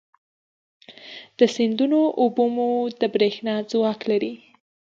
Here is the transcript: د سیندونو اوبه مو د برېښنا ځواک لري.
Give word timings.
د 1.37 1.39
سیندونو 1.55 1.99
اوبه 2.21 2.45
مو 2.55 2.69
د 2.99 3.01
برېښنا 3.13 3.53
ځواک 3.71 3.99
لري. 4.11 4.33